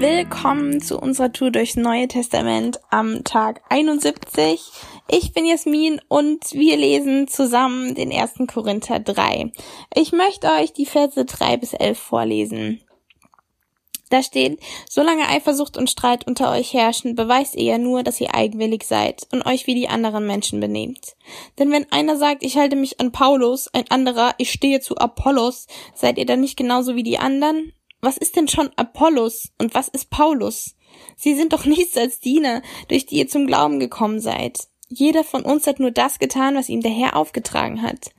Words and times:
Willkommen 0.00 0.80
zu 0.80 0.96
unserer 0.96 1.32
Tour 1.32 1.50
durchs 1.50 1.74
Neue 1.74 2.06
Testament 2.06 2.78
am 2.88 3.24
Tag 3.24 3.62
71. 3.68 4.70
Ich 5.10 5.32
bin 5.32 5.44
Jasmin 5.44 6.00
und 6.06 6.52
wir 6.52 6.76
lesen 6.76 7.26
zusammen 7.26 7.96
den 7.96 8.12
ersten 8.12 8.46
Korinther 8.46 9.00
3. 9.00 9.50
Ich 9.96 10.12
möchte 10.12 10.52
euch 10.52 10.72
die 10.72 10.86
Verse 10.86 11.24
3 11.24 11.56
bis 11.56 11.72
11 11.72 11.98
vorlesen. 11.98 12.80
Da 14.08 14.22
steht, 14.22 14.60
solange 14.88 15.28
Eifersucht 15.28 15.76
und 15.76 15.90
Streit 15.90 16.28
unter 16.28 16.52
euch 16.52 16.72
herrschen, 16.72 17.16
beweist 17.16 17.56
ihr 17.56 17.64
ja 17.64 17.78
nur, 17.78 18.04
dass 18.04 18.20
ihr 18.20 18.36
eigenwillig 18.36 18.84
seid 18.84 19.26
und 19.32 19.44
euch 19.46 19.66
wie 19.66 19.74
die 19.74 19.88
anderen 19.88 20.28
Menschen 20.28 20.60
benehmt. 20.60 21.16
Denn 21.58 21.72
wenn 21.72 21.90
einer 21.90 22.16
sagt, 22.16 22.44
ich 22.44 22.56
halte 22.56 22.76
mich 22.76 23.00
an 23.00 23.10
Paulus, 23.10 23.66
ein 23.74 23.90
anderer, 23.90 24.36
ich 24.38 24.52
stehe 24.52 24.78
zu 24.78 24.96
Apollos, 24.96 25.66
seid 25.92 26.18
ihr 26.18 26.26
dann 26.26 26.40
nicht 26.40 26.56
genauso 26.56 26.94
wie 26.94 27.02
die 27.02 27.18
anderen? 27.18 27.72
Was 28.00 28.16
ist 28.16 28.36
denn 28.36 28.48
schon 28.48 28.70
Apollos 28.76 29.50
und 29.58 29.74
was 29.74 29.88
ist 29.88 30.10
Paulus? 30.10 30.76
Sie 31.16 31.34
sind 31.34 31.52
doch 31.52 31.64
nichts 31.64 31.96
als 31.96 32.20
Diener, 32.20 32.62
durch 32.88 33.06
die 33.06 33.16
ihr 33.16 33.28
zum 33.28 33.46
Glauben 33.46 33.80
gekommen 33.80 34.20
seid. 34.20 34.68
Jeder 34.88 35.24
von 35.24 35.42
uns 35.42 35.66
hat 35.66 35.80
nur 35.80 35.90
das 35.90 36.18
getan, 36.18 36.54
was 36.54 36.68
ihm 36.68 36.80
der 36.80 36.92
Herr 36.92 37.16
aufgetragen 37.16 37.82
hat. 37.82 38.10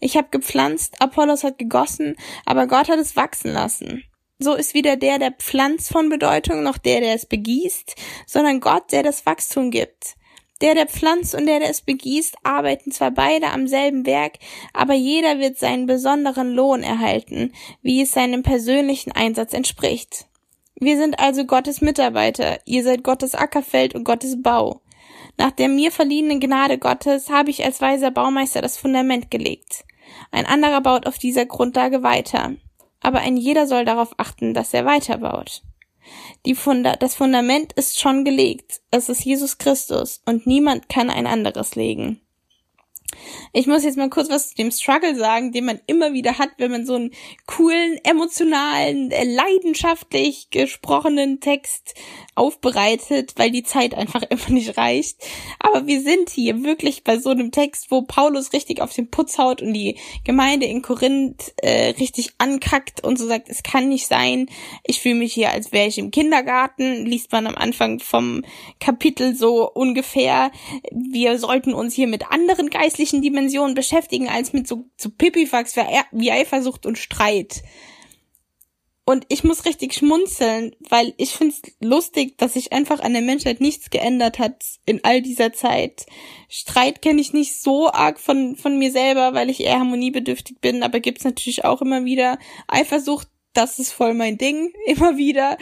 Ich 0.00 0.16
habe 0.16 0.28
gepflanzt, 0.30 1.00
Apollos 1.00 1.44
hat 1.44 1.58
gegossen, 1.58 2.16
aber 2.44 2.66
Gott 2.66 2.88
hat 2.88 2.98
es 2.98 3.14
wachsen 3.14 3.52
lassen. 3.52 4.04
So 4.38 4.54
ist 4.54 4.74
weder 4.74 4.96
der, 4.96 5.18
der 5.18 5.32
pflanzt 5.32 5.90
von 5.90 6.08
Bedeutung, 6.08 6.62
noch 6.62 6.78
der, 6.78 7.00
der 7.00 7.14
es 7.14 7.26
begießt, 7.26 7.94
sondern 8.26 8.60
Gott, 8.60 8.92
der 8.92 9.02
das 9.02 9.24
Wachstum 9.24 9.70
gibt. 9.70 10.16
Der, 10.62 10.74
der 10.74 10.86
pflanzt 10.86 11.34
und 11.34 11.46
der, 11.46 11.60
der 11.60 11.70
es 11.70 11.82
begießt, 11.82 12.36
arbeiten 12.42 12.90
zwar 12.90 13.10
beide 13.10 13.48
am 13.48 13.66
selben 13.66 14.06
Werk, 14.06 14.38
aber 14.72 14.94
jeder 14.94 15.38
wird 15.38 15.58
seinen 15.58 15.86
besonderen 15.86 16.52
Lohn 16.52 16.82
erhalten, 16.82 17.52
wie 17.82 18.00
es 18.00 18.12
seinem 18.12 18.42
persönlichen 18.42 19.12
Einsatz 19.12 19.52
entspricht. 19.52 20.26
Wir 20.78 20.96
sind 20.96 21.18
also 21.18 21.44
Gottes 21.44 21.80
Mitarbeiter, 21.80 22.58
ihr 22.64 22.84
seid 22.84 23.02
Gottes 23.02 23.34
Ackerfeld 23.34 23.94
und 23.94 24.04
Gottes 24.04 24.42
Bau. 24.42 24.80
Nach 25.38 25.50
der 25.50 25.68
mir 25.68 25.92
verliehenen 25.92 26.40
Gnade 26.40 26.78
Gottes 26.78 27.28
habe 27.28 27.50
ich 27.50 27.64
als 27.64 27.80
weiser 27.80 28.10
Baumeister 28.10 28.62
das 28.62 28.78
Fundament 28.78 29.30
gelegt. 29.30 29.84
Ein 30.30 30.46
anderer 30.46 30.80
baut 30.80 31.06
auf 31.06 31.18
dieser 31.18 31.44
Grundlage 31.44 32.02
weiter. 32.02 32.54
Aber 33.00 33.20
ein 33.20 33.36
jeder 33.36 33.66
soll 33.66 33.84
darauf 33.84 34.14
achten, 34.16 34.54
dass 34.54 34.72
er 34.72 34.84
weiterbaut. 34.84 35.62
Die 36.44 36.54
Funda 36.54 36.96
das 36.96 37.14
Fundament 37.14 37.72
ist 37.72 38.00
schon 38.00 38.24
gelegt. 38.24 38.80
Es 38.90 39.08
ist 39.08 39.24
Jesus 39.24 39.58
Christus 39.58 40.22
und 40.26 40.46
niemand 40.46 40.88
kann 40.88 41.10
ein 41.10 41.26
anderes 41.26 41.74
legen. 41.74 42.20
Ich 43.52 43.66
muss 43.66 43.84
jetzt 43.84 43.96
mal 43.96 44.10
kurz 44.10 44.28
was 44.28 44.50
zu 44.50 44.56
dem 44.56 44.70
Struggle 44.70 45.16
sagen, 45.16 45.52
den 45.52 45.64
man 45.64 45.80
immer 45.86 46.12
wieder 46.12 46.38
hat, 46.38 46.50
wenn 46.58 46.70
man 46.70 46.86
so 46.86 46.94
einen 46.94 47.10
coolen, 47.46 47.98
emotionalen, 48.04 49.10
äh, 49.10 49.24
leidenschaftlich 49.24 50.48
gesprochenen 50.50 51.40
Text 51.40 51.94
aufbereitet, 52.34 53.34
weil 53.36 53.50
die 53.50 53.62
Zeit 53.62 53.94
einfach 53.94 54.22
immer 54.28 54.50
nicht 54.50 54.76
reicht. 54.76 55.18
Aber 55.58 55.86
wir 55.86 56.00
sind 56.02 56.30
hier 56.30 56.64
wirklich 56.64 57.04
bei 57.04 57.18
so 57.18 57.30
einem 57.30 57.50
Text, 57.50 57.90
wo 57.90 58.02
Paulus 58.02 58.52
richtig 58.52 58.80
auf 58.80 58.92
den 58.92 59.10
Putz 59.10 59.38
haut 59.38 59.62
und 59.62 59.72
die 59.72 59.96
Gemeinde 60.24 60.66
in 60.66 60.82
Korinth 60.82 61.54
äh, 61.62 61.90
richtig 61.98 62.34
ankackt 62.38 63.02
und 63.04 63.18
so 63.18 63.26
sagt, 63.26 63.48
es 63.48 63.62
kann 63.62 63.88
nicht 63.88 64.06
sein, 64.06 64.48
ich 64.84 65.00
fühle 65.00 65.16
mich 65.16 65.32
hier, 65.32 65.50
als 65.50 65.72
wäre 65.72 65.88
ich 65.88 65.98
im 65.98 66.10
Kindergarten, 66.10 67.06
liest 67.06 67.32
man 67.32 67.46
am 67.46 67.54
Anfang 67.54 68.00
vom 68.00 68.44
Kapitel 68.80 69.34
so 69.34 69.70
ungefähr, 69.70 70.50
wir 70.90 71.38
sollten 71.38 71.74
uns 71.74 71.94
hier 71.94 72.06
mit 72.06 72.30
anderen 72.30 72.70
geistlichen 72.70 73.05
Dimensionen 73.12 73.74
beschäftigen, 73.74 74.28
als 74.28 74.52
mit 74.52 74.66
so, 74.66 74.88
so 74.96 75.10
Pipifax 75.10 75.76
wie 76.12 76.32
Eifersucht 76.32 76.86
und 76.86 76.98
Streit. 76.98 77.62
Und 79.08 79.24
ich 79.28 79.44
muss 79.44 79.64
richtig 79.64 79.94
schmunzeln, 79.94 80.74
weil 80.80 81.14
ich 81.16 81.30
find's 81.30 81.62
lustig, 81.80 82.38
dass 82.38 82.54
sich 82.54 82.72
einfach 82.72 82.98
an 82.98 83.12
der 83.12 83.22
Menschheit 83.22 83.60
nichts 83.60 83.90
geändert 83.90 84.40
hat 84.40 84.64
in 84.84 85.04
all 85.04 85.22
dieser 85.22 85.52
Zeit. 85.52 86.06
Streit 86.48 87.02
kenne 87.02 87.20
ich 87.20 87.32
nicht 87.32 87.62
so 87.62 87.88
arg 87.88 88.18
von, 88.18 88.56
von 88.56 88.76
mir 88.78 88.90
selber, 88.90 89.32
weil 89.32 89.48
ich 89.48 89.60
eher 89.60 89.78
harmoniebedürftig 89.78 90.58
bin, 90.60 90.82
aber 90.82 90.98
gibt's 90.98 91.22
natürlich 91.22 91.64
auch 91.64 91.82
immer 91.82 92.04
wieder. 92.04 92.40
Eifersucht, 92.66 93.28
das 93.52 93.78
ist 93.78 93.92
voll 93.92 94.12
mein 94.12 94.38
Ding, 94.38 94.72
immer 94.86 95.16
wieder 95.16 95.56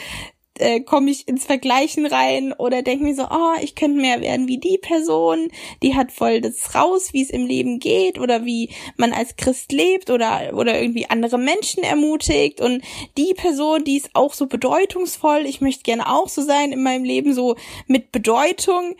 äh, 0.59 0.81
komme 0.81 1.11
ich 1.11 1.27
ins 1.27 1.45
Vergleichen 1.45 2.07
rein 2.07 2.53
oder 2.53 2.83
denke 2.83 3.05
mir 3.05 3.15
so, 3.15 3.25
oh, 3.25 3.55
ich 3.61 3.75
könnte 3.75 4.01
mehr 4.01 4.21
werden 4.21 4.47
wie 4.49 4.59
die 4.59 4.79
Person, 4.79 5.49
die 5.83 5.95
hat 5.95 6.13
voll 6.13 6.41
das 6.41 6.75
raus, 6.75 7.13
wie 7.13 7.23
es 7.23 7.31
im 7.31 7.47
Leben 7.47 7.81
geht 7.81 8.19
oder 8.19 8.45
wie 8.45 8.71
man 8.97 9.13
als 9.13 9.37
Christ 9.37 9.73
lebt 9.73 10.11
oder 10.11 10.53
oder 10.55 10.81
irgendwie 10.81 11.11
andere 11.11 11.39
Menschen 11.39 11.83
ermutigt 11.83 12.61
und 12.61 12.83
die 13.17 13.35
Person, 13.35 13.85
die 13.85 13.97
ist 13.97 14.11
auch 14.15 14.33
so 14.33 14.47
bedeutungsvoll, 14.47 15.47
ich 15.47 15.61
möchte 15.61 15.83
gerne 15.83 16.11
auch 16.13 16.29
so 16.29 16.43
sein 16.43 16.73
in 16.73 16.83
meinem 16.83 17.05
Leben 17.05 17.35
so 17.35 17.57
mit 17.87 18.13
Bedeutung. 18.13 18.95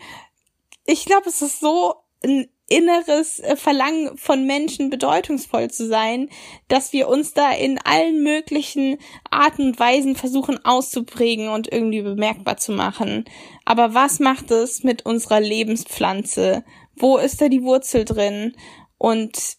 Ich 0.85 1.05
glaube, 1.05 1.29
es 1.29 1.41
ist 1.41 1.59
so 1.59 1.95
ein 2.23 2.47
inneres 2.67 3.39
äh, 3.39 3.55
Verlangen 3.55 4.17
von 4.17 4.45
Menschen 4.45 4.89
bedeutungsvoll 4.89 5.69
zu 5.69 5.87
sein, 5.87 6.29
dass 6.67 6.93
wir 6.93 7.07
uns 7.07 7.33
da 7.33 7.51
in 7.51 7.79
allen 7.79 8.23
möglichen 8.23 8.97
Arten 9.29 9.67
und 9.67 9.79
Weisen 9.79 10.15
versuchen 10.15 10.63
auszuprägen 10.65 11.49
und 11.49 11.71
irgendwie 11.71 12.01
bemerkbar 12.01 12.57
zu 12.57 12.71
machen. 12.71 13.25
Aber 13.65 13.93
was 13.93 14.19
macht 14.19 14.51
es 14.51 14.83
mit 14.83 15.05
unserer 15.05 15.39
Lebenspflanze? 15.39 16.63
Wo 16.95 17.17
ist 17.17 17.41
da 17.41 17.49
die 17.49 17.63
Wurzel 17.63 18.05
drin? 18.05 18.55
Und 18.97 19.57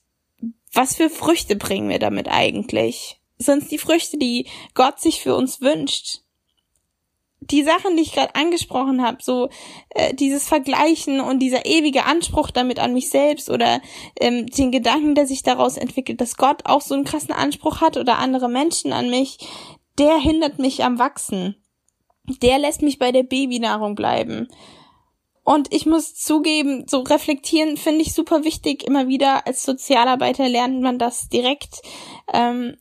was 0.73 0.97
für 0.97 1.09
Früchte 1.09 1.57
bringen 1.57 1.89
wir 1.89 1.99
damit 1.99 2.29
eigentlich? 2.29 3.21
Sind 3.39 3.71
die 3.71 3.79
Früchte, 3.79 4.19
die 4.19 4.47
Gott 4.75 5.01
sich 5.01 5.21
für 5.21 5.37
uns 5.37 5.61
wünscht? 5.61 6.23
Die 7.51 7.63
Sachen, 7.63 7.97
die 7.97 8.03
ich 8.03 8.13
gerade 8.13 8.35
angesprochen 8.35 9.03
habe, 9.03 9.19
so 9.21 9.49
äh, 9.91 10.15
dieses 10.15 10.49
Vergleichen 10.49 11.21
und 11.21 11.41
dieser 11.41 11.67
ewige 11.67 12.05
Anspruch 12.05 12.51
damit 12.51 12.79
an 12.79 12.93
mich 12.93 13.11
selbst 13.11 13.51
oder 13.51 13.81
ähm, 14.21 14.47
den 14.47 14.73
Gedanken, 14.73 15.15
der 15.15 15.27
sich 15.27 15.43
daraus 15.43 15.77
entwickelt, 15.77 16.21
dass 16.21 16.37
Gott 16.37 16.67
auch 16.67 16.81
so 16.81 16.95
einen 16.95 17.05
krassen 17.05 17.35
Anspruch 17.35 17.81
hat 17.81 17.97
oder 17.97 18.19
andere 18.19 18.49
Menschen 18.49 18.93
an 18.93 19.11
mich, 19.11 19.39
der 19.99 20.19
hindert 20.19 20.59
mich 20.59 20.85
am 20.85 20.99
Wachsen. 20.99 21.57
Der 22.43 22.59
lässt 22.59 22.83
mich 22.83 22.99
bei 22.99 23.13
der 23.13 23.23
Babynahrung 23.23 23.95
bleiben. 23.95 24.49
Und 25.45 25.73
ich 25.73 25.87
muss 25.87 26.17
zugeben, 26.17 26.87
so 26.89 27.03
reflektieren 27.03 27.77
finde 27.77 28.03
ich 28.03 28.15
super 28.15 28.43
wichtig. 28.43 28.83
Immer 28.83 29.07
wieder 29.07 29.47
als 29.47 29.63
Sozialarbeiter 29.63 30.49
lernt 30.49 30.81
man 30.81 30.99
das 30.99 31.29
direkt. 31.29 31.83
Ähm, 32.33 32.77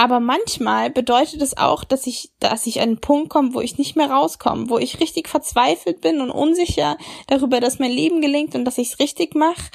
aber 0.00 0.18
manchmal 0.18 0.88
bedeutet 0.88 1.42
es 1.42 1.58
auch, 1.58 1.84
dass 1.84 2.06
ich, 2.06 2.30
dass 2.40 2.66
ich 2.66 2.80
an 2.80 2.88
einen 2.88 3.00
Punkt 3.02 3.28
komme, 3.28 3.52
wo 3.52 3.60
ich 3.60 3.76
nicht 3.76 3.96
mehr 3.96 4.10
rauskomme, 4.10 4.70
wo 4.70 4.78
ich 4.78 4.98
richtig 4.98 5.28
verzweifelt 5.28 6.00
bin 6.00 6.22
und 6.22 6.30
unsicher 6.30 6.96
darüber, 7.26 7.60
dass 7.60 7.78
mein 7.78 7.90
Leben 7.90 8.22
gelingt 8.22 8.54
und 8.54 8.64
dass 8.64 8.78
ich 8.78 8.92
es 8.92 8.98
richtig 8.98 9.34
mache, 9.34 9.70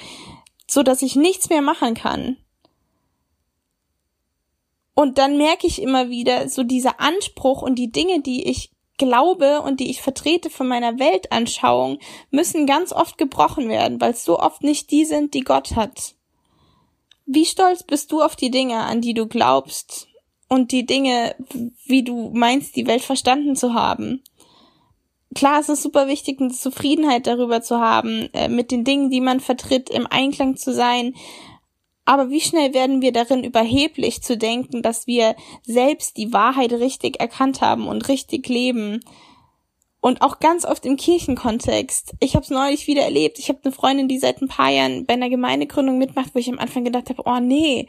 so 0.68 0.82
dass 0.82 1.04
ich 1.04 1.16
nichts 1.16 1.50
mehr 1.50 1.62
machen 1.62 1.94
kann. 1.94 2.38
Und 4.96 5.20
dann 5.20 5.38
merke 5.38 5.68
ich 5.68 5.80
immer 5.80 6.10
wieder, 6.10 6.50
so 6.50 6.64
dieser 6.64 7.00
Anspruch 7.00 7.62
und 7.62 7.76
die 7.76 7.92
Dinge, 7.92 8.22
die 8.22 8.50
ich 8.50 8.72
glaube 8.98 9.62
und 9.62 9.80
die 9.80 9.92
ich 9.92 10.02
vertrete 10.02 10.50
von 10.50 10.68
meiner 10.68 10.98
Weltanschauung, 10.98 12.00
müssen 12.32 12.66
ganz 12.66 12.92
oft 12.92 13.20
gebrochen 13.20 13.70
werden, 13.70 14.02
weil 14.02 14.14
es 14.14 14.26
so 14.26 14.40
oft 14.40 14.64
nicht 14.64 14.90
die 14.90 15.06
sind, 15.06 15.36
die 15.36 15.42
Gott 15.42 15.76
hat. 15.76 16.16
Wie 17.28 17.46
stolz 17.46 17.84
bist 17.84 18.12
du 18.12 18.24
auf 18.24 18.36
die 18.36 18.50
Dinge, 18.50 18.80
an 18.80 19.02
die 19.02 19.14
du 19.14 19.28
glaubst 19.28 20.08
und 20.56 20.72
die 20.72 20.86
Dinge, 20.86 21.36
wie 21.86 22.04
du 22.04 22.32
meinst, 22.34 22.76
die 22.76 22.88
Welt 22.88 23.02
verstanden 23.02 23.56
zu 23.56 23.74
haben. 23.74 24.24
Klar, 25.36 25.60
es 25.60 25.68
ist 25.68 25.84
super 25.84 26.08
wichtig, 26.08 26.40
eine 26.40 26.52
Zufriedenheit 26.52 27.28
darüber 27.28 27.62
zu 27.62 27.80
haben, 27.80 28.30
äh, 28.34 28.48
mit 28.48 28.72
den 28.72 28.86
Dingen, 28.86 29.10
die 29.10 29.20
man 29.20 29.42
vertritt, 29.42 29.90
im 29.90 30.08
Einklang 30.08 30.56
zu 30.56 30.74
sein. 30.74 31.14
Aber 32.06 32.30
wie 32.30 32.40
schnell 32.40 32.74
werden 32.74 33.02
wir 33.02 33.12
darin 33.12 33.44
überheblich 33.44 34.22
zu 34.22 34.38
denken, 34.38 34.82
dass 34.82 35.08
wir 35.08 35.36
selbst 35.64 36.16
die 36.18 36.32
Wahrheit 36.32 36.72
richtig 36.72 37.20
erkannt 37.20 37.60
haben 37.60 37.88
und 37.88 38.08
richtig 38.08 38.48
leben? 38.48 39.02
Und 40.00 40.22
auch 40.22 40.40
ganz 40.40 40.66
oft 40.66 40.86
im 40.86 40.98
Kirchenkontext. 40.98 42.14
Ich 42.20 42.36
habe 42.36 42.44
es 42.44 42.52
neulich 42.52 42.88
wieder 42.88 43.02
erlebt. 43.02 43.40
Ich 43.40 43.50
habe 43.50 43.60
eine 43.64 43.74
Freundin, 43.74 44.08
die 44.08 44.20
seit 44.20 44.40
ein 44.42 44.48
paar 44.48 44.70
Jahren 44.70 45.06
bei 45.06 45.16
einer 45.16 45.30
Gemeindegründung 45.30 45.98
mitmacht, 45.98 46.30
wo 46.34 46.40
ich 46.40 46.48
am 46.48 46.60
Anfang 46.60 46.86
gedacht 46.86 47.10
habe, 47.10 47.24
oh 47.26 47.40
nee, 47.42 47.88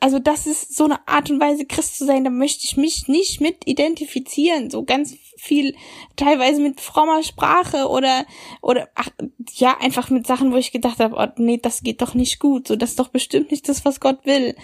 also 0.00 0.18
das 0.18 0.46
ist 0.46 0.76
so 0.76 0.84
eine 0.84 1.06
Art 1.06 1.30
und 1.30 1.40
Weise, 1.40 1.66
Christ 1.66 1.98
zu 1.98 2.04
sein, 2.04 2.24
da 2.24 2.30
möchte 2.30 2.64
ich 2.64 2.76
mich 2.76 3.08
nicht 3.08 3.40
mit 3.40 3.66
identifizieren, 3.66 4.70
so 4.70 4.84
ganz 4.84 5.16
viel, 5.36 5.74
teilweise 6.16 6.60
mit 6.60 6.80
frommer 6.80 7.22
Sprache 7.22 7.88
oder, 7.88 8.26
oder, 8.60 8.88
ach, 8.94 9.10
ja, 9.54 9.76
einfach 9.78 10.10
mit 10.10 10.26
Sachen, 10.26 10.52
wo 10.52 10.56
ich 10.56 10.72
gedacht 10.72 11.00
habe, 11.00 11.16
oh, 11.16 11.40
nee, 11.40 11.58
das 11.58 11.82
geht 11.82 12.02
doch 12.02 12.14
nicht 12.14 12.38
gut, 12.38 12.68
so, 12.68 12.76
das 12.76 12.90
ist 12.90 12.98
doch 12.98 13.08
bestimmt 13.08 13.50
nicht 13.50 13.68
das, 13.68 13.84
was 13.84 14.00
Gott 14.00 14.24
will. 14.24 14.54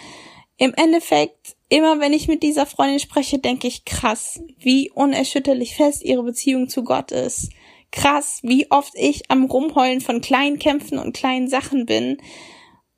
Im 0.56 0.74
Endeffekt, 0.74 1.56
immer 1.68 2.00
wenn 2.00 2.12
ich 2.12 2.26
mit 2.26 2.42
dieser 2.42 2.66
Freundin 2.66 2.98
spreche, 2.98 3.38
denke 3.38 3.68
ich, 3.68 3.84
krass, 3.84 4.40
wie 4.58 4.90
unerschütterlich 4.90 5.76
fest 5.76 6.02
ihre 6.02 6.22
Beziehung 6.22 6.68
zu 6.68 6.82
Gott 6.82 7.12
ist. 7.12 7.50
Krass, 7.90 8.40
wie 8.42 8.70
oft 8.70 8.92
ich 8.96 9.30
am 9.30 9.44
Rumheulen 9.44 10.00
von 10.00 10.20
kleinen 10.20 10.58
Kämpfen 10.58 10.98
und 10.98 11.14
kleinen 11.14 11.48
Sachen 11.48 11.86
bin 11.86 12.18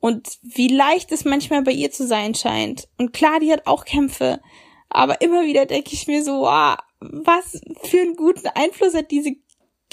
und 0.01 0.39
wie 0.41 0.67
leicht 0.67 1.11
es 1.13 1.23
manchmal 1.23 1.61
bei 1.61 1.71
ihr 1.71 1.91
zu 1.91 2.05
sein 2.05 2.35
scheint. 2.35 2.89
Und 2.97 3.13
klar, 3.13 3.39
die 3.39 3.53
hat 3.53 3.67
auch 3.67 3.85
Kämpfe, 3.85 4.41
aber 4.89 5.21
immer 5.21 5.45
wieder 5.45 5.65
denke 5.65 5.93
ich 5.93 6.07
mir 6.07 6.23
so, 6.23 6.41
wow, 6.41 6.75
was 6.99 7.61
für 7.83 8.01
einen 8.01 8.15
guten 8.17 8.47
Einfluss 8.47 8.93
hat 8.93 9.11
diese 9.11 9.35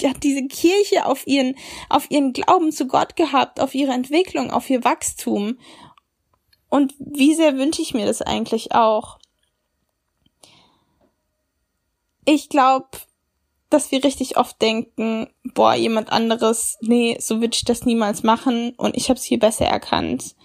hat 0.01 0.23
diese 0.23 0.47
Kirche 0.47 1.05
auf 1.05 1.27
ihren, 1.27 1.57
auf 1.89 2.09
ihren 2.09 2.31
Glauben 2.31 2.71
zu 2.71 2.87
Gott 2.87 3.17
gehabt, 3.17 3.59
auf 3.59 3.75
ihre 3.75 3.91
Entwicklung, 3.91 4.49
auf 4.49 4.69
ihr 4.69 4.85
Wachstum. 4.85 5.59
Und 6.69 6.93
wie 6.99 7.33
sehr 7.33 7.57
wünsche 7.57 7.81
ich 7.81 7.93
mir 7.93 8.05
das 8.05 8.21
eigentlich 8.21 8.71
auch? 8.71 9.19
Ich 12.23 12.47
glaube, 12.47 12.87
dass 13.69 13.91
wir 13.91 14.03
richtig 14.03 14.37
oft 14.37 14.61
denken, 14.61 15.27
boah, 15.43 15.75
jemand 15.75 16.11
anderes, 16.11 16.77
nee, 16.81 17.17
so 17.19 17.41
würde 17.41 17.55
ich 17.55 17.65
das 17.65 17.85
niemals 17.85 18.23
machen 18.23 18.73
und 18.77 18.97
ich 18.97 19.09
habe 19.09 19.19
es 19.19 19.27
viel 19.27 19.37
besser 19.37 19.65
erkannt. 19.65 20.35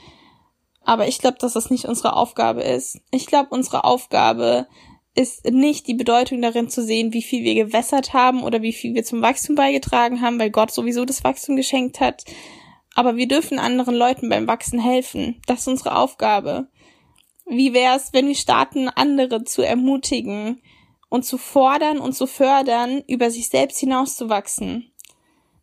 Aber 0.83 1.09
ich 1.09 1.19
glaube, 1.19 1.39
dass 1.39 1.55
das 1.55 1.71
nicht 1.71 1.87
unsere 1.87 2.15
Aufgabe 2.15 2.63
ist. 2.63 3.01
Ich 3.11 3.27
glaube, 3.27 3.49
unsere 3.51 3.85
Aufgabe 3.85 4.67
ist 5.15 5.49
nicht 5.51 5.87
die 5.87 5.95
Bedeutung 5.95 6.43
darin 6.43 6.69
zu 6.69 6.83
sehen, 6.83 7.13
wie 7.13 7.23
viel 7.23 7.45
wir 7.45 7.55
gewässert 7.55 8.13
haben 8.13 8.43
oder 8.43 8.61
wie 8.61 8.73
viel 8.73 8.95
wir 8.95 9.05
zum 9.05 9.23
Wachstum 9.23 9.55
beigetragen 9.55 10.21
haben, 10.21 10.39
weil 10.39 10.51
Gott 10.51 10.73
sowieso 10.73 11.05
das 11.05 11.25
Wachstum 11.25 11.57
geschenkt 11.57 12.01
hat. 12.01 12.25
Aber 12.95 13.17
wir 13.17 13.29
dürfen 13.29 13.59
anderen 13.59 13.95
Leuten 13.95 14.29
beim 14.29 14.47
Wachsen 14.47 14.79
helfen. 14.79 15.41
Das 15.47 15.61
ist 15.61 15.69
unsere 15.69 15.97
Aufgabe. 15.97 16.69
Wie 17.47 17.73
wäre 17.73 17.97
es, 17.97 18.13
wenn 18.13 18.29
wir 18.29 18.35
starten, 18.35 18.89
andere 18.89 19.45
zu 19.45 19.63
ermutigen 19.63 20.61
und 21.09 21.25
zu 21.25 21.39
fordern 21.39 21.99
und 21.99 22.15
zu 22.15 22.27
fördern, 22.27 23.03
über 23.07 23.31
sich 23.31 23.49
selbst 23.49 23.79
hinauszuwachsen? 23.79 24.91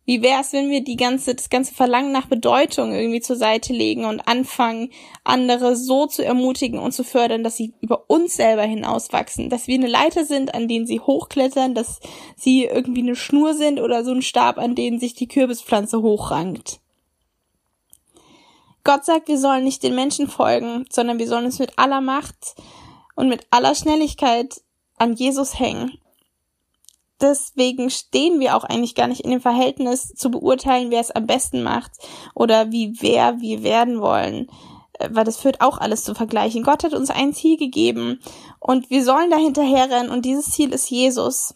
Wie 0.04 0.20
wäre 0.20 0.40
es, 0.40 0.52
wenn 0.52 0.68
wir 0.68 0.82
die 0.82 0.96
ganze, 0.96 1.34
das 1.34 1.48
ganze 1.48 1.74
Verlangen 1.74 2.10
nach 2.10 2.26
Bedeutung 2.26 2.92
irgendwie 2.92 3.20
zur 3.20 3.36
Seite 3.36 3.72
legen 3.72 4.04
und 4.04 4.26
anfangen, 4.26 4.90
andere 5.22 5.76
so 5.76 6.06
zu 6.06 6.24
ermutigen 6.24 6.80
und 6.80 6.90
zu 6.90 7.04
fördern, 7.04 7.44
dass 7.44 7.56
sie 7.56 7.72
über 7.80 8.10
uns 8.10 8.34
selber 8.34 8.62
hinauswachsen, 8.62 9.48
dass 9.48 9.68
wir 9.68 9.76
eine 9.76 9.86
Leiter 9.86 10.24
sind, 10.24 10.54
an 10.54 10.66
denen 10.66 10.88
sie 10.88 10.98
hochklettern, 10.98 11.76
dass 11.76 12.00
sie 12.36 12.64
irgendwie 12.64 13.02
eine 13.02 13.14
Schnur 13.14 13.54
sind 13.54 13.80
oder 13.80 14.04
so 14.04 14.10
ein 14.10 14.22
Stab, 14.22 14.58
an 14.58 14.74
denen 14.74 14.98
sich 14.98 15.14
die 15.14 15.28
Kürbispflanze 15.28 16.02
hochrankt. 16.02 16.80
Gott 18.82 19.04
sagt, 19.04 19.28
wir 19.28 19.38
sollen 19.38 19.62
nicht 19.62 19.84
den 19.84 19.94
Menschen 19.94 20.26
folgen, 20.26 20.84
sondern 20.90 21.20
wir 21.20 21.28
sollen 21.28 21.44
uns 21.44 21.60
mit 21.60 21.78
aller 21.78 22.00
Macht 22.00 22.56
und 23.14 23.28
mit 23.28 23.46
aller 23.50 23.76
Schnelligkeit 23.76 24.62
an 24.98 25.14
Jesus 25.14 25.58
hängen 25.58 25.98
deswegen 27.22 27.88
stehen 27.88 28.40
wir 28.40 28.56
auch 28.56 28.64
eigentlich 28.64 28.94
gar 28.94 29.06
nicht 29.06 29.20
in 29.20 29.30
dem 29.30 29.40
Verhältnis 29.40 30.08
zu 30.14 30.30
beurteilen, 30.30 30.90
wer 30.90 31.00
es 31.00 31.10
am 31.10 31.26
besten 31.26 31.62
macht 31.62 31.92
oder 32.34 32.72
wie 32.72 33.00
wer 33.00 33.40
wir 33.40 33.62
werden 33.62 34.00
wollen. 34.00 34.48
Äh, 34.98 35.08
weil 35.12 35.24
das 35.24 35.38
führt 35.38 35.60
auch 35.60 35.78
alles 35.78 36.04
zu 36.04 36.14
vergleichen. 36.14 36.64
Gott 36.64 36.84
hat 36.84 36.94
uns 36.94 37.10
ein 37.10 37.32
Ziel 37.32 37.56
gegeben 37.56 38.20
und 38.58 38.90
wir 38.90 39.04
sollen 39.04 39.30
da 39.30 39.36
hinterherrennen 39.36 40.10
und 40.10 40.24
dieses 40.24 40.50
Ziel 40.50 40.72
ist 40.72 40.90
Jesus. 40.90 41.54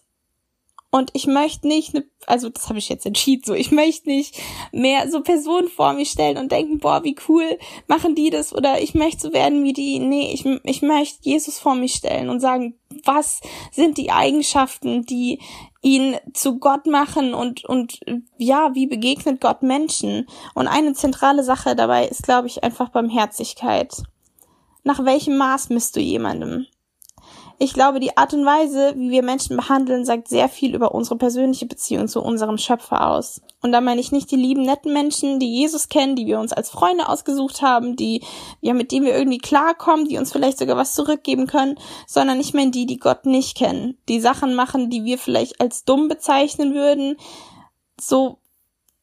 Und 0.93 1.11
ich 1.13 1.27
möchte 1.27 1.67
nicht, 1.67 1.93
ne, 1.93 2.05
also 2.27 2.49
das 2.49 2.69
habe 2.69 2.79
ich 2.79 2.89
jetzt 2.89 3.05
entschieden, 3.05 3.43
so 3.45 3.55
ich 3.55 3.71
möchte 3.71 4.09
nicht 4.09 4.41
mehr 4.73 5.11
so 5.11 5.21
Personen 5.21 5.69
vor 5.69 5.93
mir 5.93 6.07
stellen 6.07 6.39
und 6.39 6.53
denken, 6.53 6.79
boah, 6.79 7.05
wie 7.05 7.17
cool 7.29 7.59
machen 7.87 8.15
die 8.15 8.31
das 8.31 8.55
oder 8.55 8.81
ich 8.81 8.95
möchte 8.95 9.21
so 9.21 9.33
werden 9.35 9.65
wie 9.65 9.73
die. 9.73 9.99
Nee, 9.99 10.33
ich, 10.33 10.47
ich 10.63 10.83
möchte 10.83 11.19
Jesus 11.23 11.59
vor 11.59 11.75
mich 11.75 11.95
stellen 11.95 12.31
und 12.31 12.41
sagen, 12.41 12.79
was 13.05 13.41
sind 13.73 13.99
die 13.99 14.11
Eigenschaften, 14.11 15.05
die 15.05 15.41
ihn 15.83 16.17
zu 16.33 16.59
Gott 16.59 16.87
machen 16.87 17.35
und, 17.35 17.65
und 17.65 18.01
ja, 18.39 18.75
wie 18.75 18.87
begegnet 18.87 19.41
Gott 19.41 19.63
Menschen? 19.63 20.27
Und 20.55 20.69
eine 20.69 20.95
zentrale 20.95 21.45
Sache 21.45 21.77
dabei 21.77 22.07
ist, 22.07 22.23
glaube 22.23 22.47
ich, 22.49 22.65
einfach 22.65 22.89
Barmherzigkeit. 22.89 24.03
Nach 24.83 25.05
welchem 25.05 25.37
Maß 25.37 25.71
misst 25.71 25.97
du 25.97 26.01
jemandem? 26.01 26.67
Ich 27.59 27.73
glaube, 27.73 28.01
die 28.01 28.17
Art 28.17 28.35
und 28.35 28.45
Weise, 28.45 28.95
wie 28.97 29.11
wir 29.11 29.23
Menschen 29.23 29.57
behandeln, 29.57 30.05
sagt 30.05 30.29
sehr 30.29 30.49
viel 30.49 30.75
über 30.75 30.95
unsere 30.95 31.17
persönliche 31.17 31.65
Beziehung 31.65 32.07
zu 32.07 32.23
unserem 32.23 32.59
Schöpfer 32.59 33.09
aus. 33.09 33.41
Und 33.63 33.73
da 33.73 33.81
meine 33.81 34.01
ich 34.01 34.13
nicht 34.13 34.31
die 34.31 34.37
lieben, 34.37 34.63
netten 34.63 34.93
Menschen, 34.93 35.41
die 35.41 35.51
Jesus 35.51 35.89
kennen, 35.89 36.17
die 36.17 36.27
wir 36.27 36.39
uns 36.39 36.53
als 36.53 36.69
Freunde 36.69 37.09
ausgesucht 37.09 37.63
haben, 37.63 37.97
die, 37.97 38.23
ja, 38.61 38.75
mit 38.75 38.93
denen 38.93 39.07
wir 39.07 39.17
irgendwie 39.17 39.39
klarkommen, 39.39 40.07
die 40.07 40.19
uns 40.19 40.33
vielleicht 40.33 40.59
sogar 40.59 40.77
was 40.77 40.93
zurückgeben 40.93 41.47
können, 41.47 41.79
sondern 42.07 42.41
ich 42.41 42.53
meine 42.53 42.73
die, 42.73 42.85
die 42.85 42.99
Gott 42.99 43.25
nicht 43.25 43.57
kennen, 43.57 43.97
die 44.09 44.21
Sachen 44.21 44.55
machen, 44.55 44.91
die 44.91 45.05
wir 45.05 45.17
vielleicht 45.17 45.59
als 45.59 45.85
dumm 45.85 46.09
bezeichnen 46.09 46.75
würden. 46.75 47.17
So, 47.99 48.39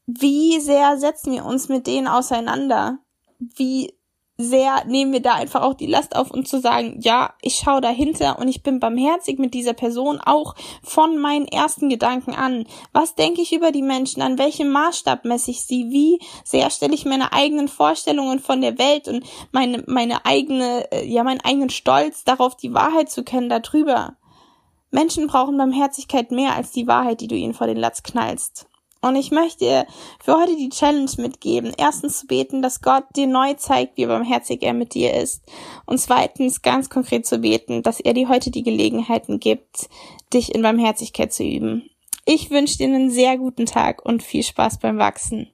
wie 0.06 0.60
sehr 0.60 1.00
setzen 1.00 1.34
wir 1.34 1.46
uns 1.46 1.70
mit 1.70 1.88
denen 1.88 2.08
auseinander? 2.08 3.00
Wie 3.40 3.96
sehr 4.38 4.84
nehmen 4.86 5.14
wir 5.14 5.22
da 5.22 5.36
einfach 5.36 5.62
auch 5.62 5.76
die 5.76 5.88
Last 5.88 6.16
auf 6.16 6.32
und 6.32 6.48
zu 6.48 6.60
sagen, 6.60 7.00
ja, 7.02 7.34
ich 7.42 7.56
schaue 7.56 7.82
dahinter 7.82 8.40
und 8.40 8.48
ich 8.48 8.64
bin 8.64 8.80
barmherzig 8.80 9.38
mit 9.38 9.54
dieser 9.54 9.74
Person 9.74 10.20
auch 10.20 10.56
von 10.82 11.20
meinen 11.20 11.48
ersten 11.48 11.88
Gedanken 11.90 12.34
an. 12.34 12.66
Was 12.94 13.14
denke 13.14 13.42
ich 13.42 13.54
über 13.54 13.72
die 13.72 13.84
Menschen? 13.84 14.24
An 14.24 14.40
welchem 14.40 14.70
Maßstab 14.70 15.26
messe 15.26 15.52
ich 15.52 15.64
sie? 15.64 15.92
Wie 15.92 16.20
sehr 16.44 16.72
stelle 16.72 16.96
ich 16.96 17.06
meine 17.06 17.32
eigenen 17.32 17.68
Vorstellungen 17.68 18.40
von 18.40 18.62
der 18.62 18.80
Welt 18.80 19.08
und 19.08 19.24
meine, 19.52 19.84
meine 19.86 20.26
eigene, 20.26 20.92
äh, 20.92 21.06
ja, 21.06 21.24
meinen 21.24 21.42
eigenen 21.42 21.70
Stolz 21.70 22.24
darauf, 22.24 22.58
die 22.58 22.74
Wahrheit 22.74 23.12
zu 23.12 23.24
kennen, 23.24 23.50
darüber? 23.50 24.18
Menschen 24.90 25.28
brauchen 25.28 25.58
Barmherzigkeit 25.58 26.32
mehr 26.32 26.56
als 26.56 26.72
die 26.72 26.88
Wahrheit, 26.88 27.22
die 27.22 27.28
du 27.28 27.36
ihnen 27.36 27.54
vor 27.54 27.68
den 27.68 27.78
Latz 27.78 28.04
knallst. 28.04 28.68
Und 29.04 29.18
ich 29.18 29.32
möchte 29.32 29.86
für 30.24 30.38
heute 30.38 30.56
die 30.56 30.70
Challenge 30.70 31.12
mitgeben. 31.18 31.74
Erstens 31.78 32.20
zu 32.20 32.28
beten, 32.28 32.62
dass 32.62 32.80
Gott 32.80 33.04
dir 33.18 33.28
neu 33.28 33.54
zeigt, 33.56 33.98
wie 33.98 34.06
barmherzig 34.06 34.64
er 34.64 34.74
mit 34.74 34.94
dir 34.94 35.14
ist. 35.14 35.44
Und 35.86 35.98
zweitens 36.00 36.62
ganz 36.62 36.90
konkret 36.90 37.26
zu 37.26 37.40
beten, 37.40 37.84
dass 37.84 38.00
er 38.00 38.14
dir 38.14 38.30
heute 38.30 38.50
die 38.50 38.64
Gelegenheiten 38.64 39.42
gibt, 39.42 39.90
dich 40.34 40.56
in 40.56 40.62
Barmherzigkeit 40.62 41.34
zu 41.34 41.44
üben. 41.44 41.90
Ich 42.24 42.50
wünsche 42.50 42.78
dir 42.78 42.88
einen 42.88 43.12
sehr 43.12 43.38
guten 43.38 43.66
Tag 43.66 44.06
und 44.06 44.24
viel 44.24 44.42
Spaß 44.42 44.80
beim 44.80 44.98
Wachsen. 44.98 45.52